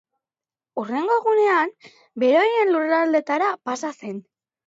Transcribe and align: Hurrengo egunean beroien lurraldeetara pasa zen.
Hurrengo 0.83 1.17
egunean 1.19 1.73
beroien 2.23 2.73
lurraldeetara 2.77 3.53
pasa 3.71 3.93
zen. 4.01 4.19